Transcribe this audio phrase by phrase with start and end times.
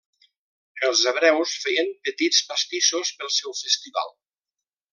[0.87, 4.11] Els hebreus feien petits pastissos pel seu festival.